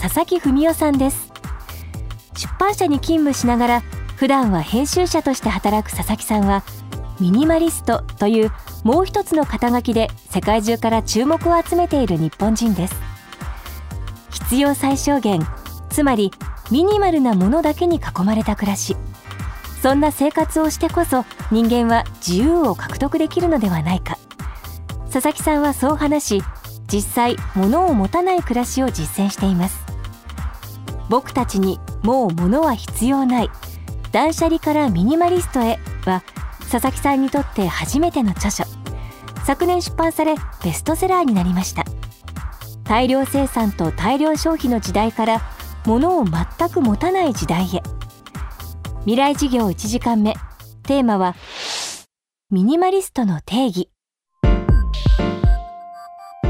[0.00, 1.32] 佐々木文夫さんです。
[2.34, 3.82] 出版社に勤務しながら
[4.16, 6.62] 普段は編集者として働く佐々木さんは
[7.20, 8.52] ミニマリストという
[8.84, 12.94] もう一つの肩書きで世界中から注目を集めている日本人です。
[14.30, 15.44] 必要最小限
[15.90, 16.30] つまり
[16.70, 18.96] ミニマルなものだけに囲まれた暮らし。
[19.82, 24.18] そんな生活をしてこそ人間は自由を獲得できるのではないか。
[25.12, 26.42] 佐々木さんはそう話し
[26.92, 29.87] 実際物を持たない暮らしを実践しています。
[31.08, 33.50] 僕たちにもう物は必要ない。
[34.12, 35.78] 断捨離からミニマリストへ。
[36.04, 36.22] は
[36.70, 38.64] 佐々木さんにとって初めての著書。
[39.44, 41.84] 昨年出版されベストセラーになりました。
[42.84, 45.42] 大量生産と大量消費の時代から
[45.86, 47.82] 物を全く持たない時代へ。
[49.00, 50.34] 未来事業1時間目。
[50.82, 51.34] テーマは
[52.50, 53.90] ミニマリストの定義。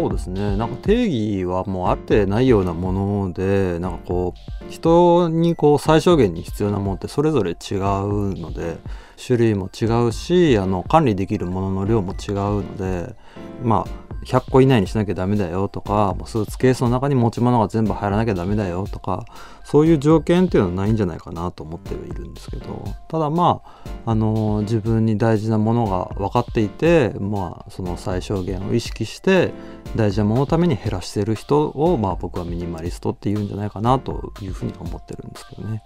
[0.00, 0.56] そうですね。
[0.56, 8.78] なんか定義はもうあってないようなものでなんかこう人にこう最小限に必要なものってそれぞれ違うので
[9.22, 13.14] 種類も違うしあの管理できるものの量も違うので
[13.62, 19.24] まあ100個以内にしなきゃダメだよとかもうスーツケースの中に持ち物が全部入らなきゃダメだよとか
[19.64, 23.62] そういう条件っていうのはないんじゃないかなと思ってはいるんですけどただま
[24.04, 29.52] ああの自分に大事なものが分かっていてまあその最小限を意識して
[29.96, 35.82] 大事なもののために減らしてる人をまあ僕はミニマリストっていうんじゃないかなというふうに思ってるんですけどね。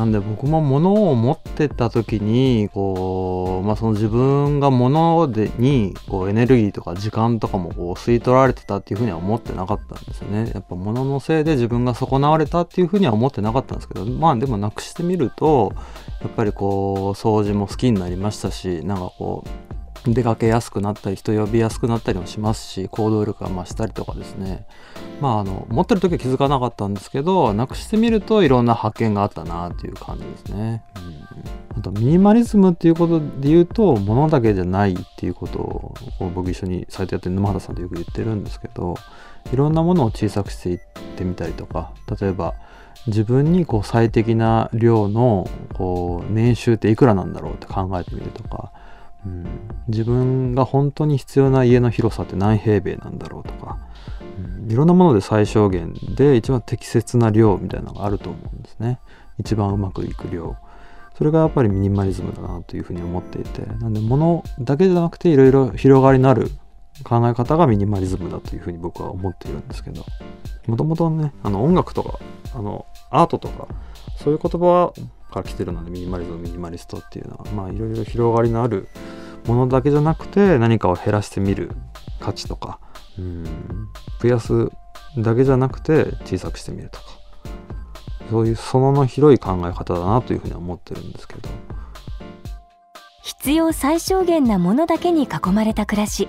[0.00, 10.52] なんで僕も物を持ってた時にこう、まあ、その自分が物でにこうエネルギーとか時間とかもこう吸い取られてたっていうふうには思ってなかったんですよね。
[10.54, 15.74] やっぱ物のせいで自分が損なわれたっていうふうには思ってなかったんですけどまあでもなくしてみると
[16.22, 19.44] やっぱりこう掃除も好きになりましたしなんかこ
[20.06, 24.66] う出かけやすくなったり人呼びやすくなったりもしますし行動力が増したりとかですね
[25.20, 30.82] まああの持ってる時は気づかなかったんですけどなくしてみるといろんな発見があったなっていう感じですね、
[31.74, 35.94] うん、あとミニマリズムっていうことで言うと物だけじゃないっていうことを
[36.34, 38.94] 僕一緒にサイトやってる沼畑さんとよく言ってるんですけど
[39.52, 40.78] いろんなものを小さくしていっ
[41.16, 42.54] てみたりとか例えば
[43.06, 48.72] 自分にこう最適な量のこう年収っていくらなんだろうって考えてみるとか
[49.26, 49.46] うん、
[49.88, 53.78] 自分が本当に必要な家の広さって何平米なんだろうとか、
[54.62, 58.98] うん、いろんなもので最小限で一番適切な量みたいなのがあると思うんですね。
[59.38, 60.56] 一番うまくいく量。
[61.16, 63.62] それがやっぱりミニマリズムだなというふうに思っていて。
[63.80, 66.50] なんで物だけじゃなくていろいろ広がりのある
[67.04, 70.04] 考え方がミニマリズムだというふうに僕は思っているんですけど。
[70.66, 72.18] もともとねあの音楽とか
[72.54, 73.66] あのアートとか
[74.16, 74.92] そういう言葉
[75.30, 78.88] から来てるのでミニマリズムミニマリストっていうのはまあいろいろ広がりのある
[79.46, 81.70] ものだけじゃなくて何かを減らしてみる
[82.20, 82.78] 価値とか
[83.18, 83.44] うん
[84.20, 84.68] 増やす
[85.18, 87.04] だけじゃなくて小さくしてみるとか
[88.30, 91.48] そういうそのの広い考え方だなというふうに思ってるんですけど。
[93.22, 96.28] 必要最小限なものだけに囲まれた暮らし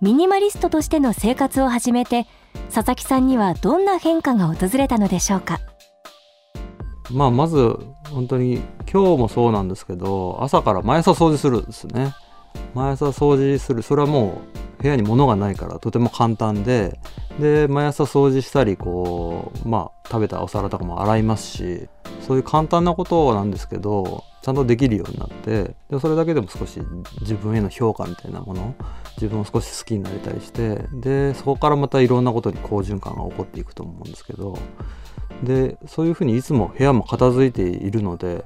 [0.00, 2.26] ミニマリストとしての生活を始めて
[2.74, 5.60] 佐々木さんにはどんな変化が訪れたのでしょうか？
[7.12, 7.76] まあまず
[8.10, 8.60] 本当に
[8.90, 12.14] 今日もそうなんですけど朝から毎朝掃除するんですね。
[12.74, 13.82] 毎朝掃除する。
[13.82, 14.42] それはも
[14.78, 16.98] う部屋に物がないからとても簡単で
[17.38, 21.88] で毎朝掃除したりこうまあ食べたお皿とかも洗いますし
[22.26, 26.80] そういう簡単なことなんですけどちゃんとできるようになってでそれだけでも少し
[27.20, 28.74] 自分への評価みたいなもの
[29.16, 34.58] 自分を少し好きになれたりしてでそこからまたいろんなことに好循環が起こっていくと思うんですけど
[35.42, 38.44] でそういうふうにいつも部屋も片付いているので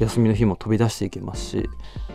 [0.00, 1.68] 休みの日も飛び出していけますし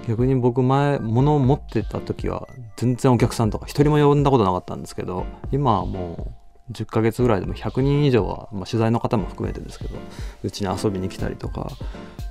[0.07, 6.33] 逆に僕前物を持ってた時は全然お客さんとか一人も呼んだことなかったんですけど今はも
[6.69, 9.97] う10ヶ月ぐらいでも100人以上は、まあ、取材の方も含めてですけど
[10.43, 11.69] うちに遊びに来たりとか、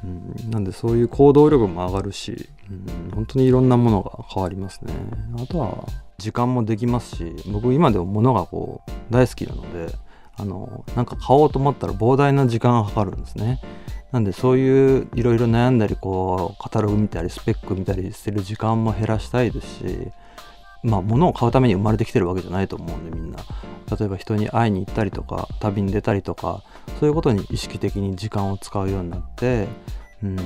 [0.02, 4.94] うん、なんでそういう行動力も上がるし、うん、本当にいろんなものが変わりますね。
[5.36, 5.86] あとは
[6.16, 9.94] 時間もできますし僕今でも物がこう大好きなので
[10.36, 13.60] あのなんか買おうと思ったら膨大な時間がかかるんですね。
[14.12, 20.12] なんでそういういろいろ悩んだりこうカタログ見たりスペック見たりしてる時間も減らしたいですし
[20.82, 23.38] まあ物を買うために生まれてきてるわけじゃないと思うんでみんな。
[23.98, 26.62] 例えば人に会いに行ったりとか旅に出たりとか
[26.98, 29.68] そういうことに意識的に時間を使うようになって
[30.22, 30.36] うん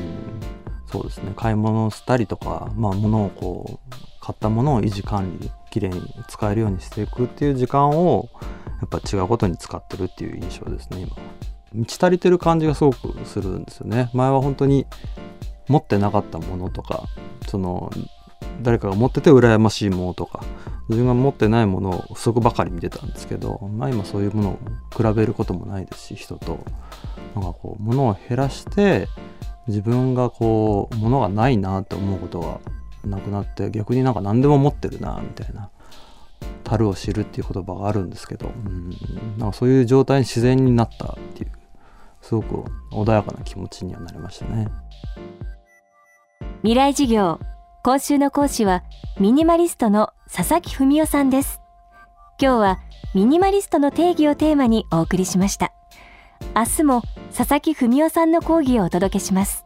[0.86, 1.32] そうですね。
[1.36, 8.28] 買い物をしたりとか、まあ、物をこう買ったものを維持管理きれいに使えるようにしていくっていう時間を
[8.81, 11.17] やっぱ違うことに使ってるっていう印象ですね今。
[11.73, 14.11] 満ち足りてる感じがすごくするんですよね。
[14.12, 14.87] 前は本当に
[15.69, 17.05] 持ってなかったものとか
[17.49, 17.90] その
[18.62, 20.43] 誰かが持ってて羨ましいものとか
[20.88, 24.58] 自分が持ってないものを不足ばかり見てたんですけど、まあ、今そういうものを
[24.96, 26.58] 比べることもないですし人と。
[27.34, 29.08] なんかこう物を減らして
[29.67, 32.61] 自分がこう物がないなって思うことが
[33.05, 35.70] なくなって逆になんか何でも持ってるなみたいな。
[36.66, 38.90] 樽を知るっていう言葉があるんですけど、うん、
[39.38, 41.52] なんかそういう状態に自然になったっていう
[42.20, 44.68] すごく穏やかな気持ちにはなりましたね。
[46.62, 47.38] 未来事業
[47.84, 48.82] 今週の講師は
[49.20, 51.60] ミニマリストの佐々木文夫さんです。
[52.40, 52.78] 今日は
[53.14, 55.72] ミニマリストの定義をテーマにお送りしました。
[56.56, 57.02] 明日も
[57.34, 59.65] 佐々木文夫さんの講義をお届けします。